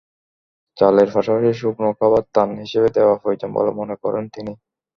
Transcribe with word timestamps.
চালের 0.77 1.07
পাশাপাশি 1.13 1.51
শুকনো 1.61 1.89
খাবার 1.99 2.23
ত্রাণ 2.27 2.49
হিসেবে 2.63 2.89
দেওয়া 2.95 3.15
প্রয়োজন 3.21 3.49
বলে 3.57 3.71
মনে 3.79 3.95
করেন 4.03 4.23
তিনি। 4.35 4.53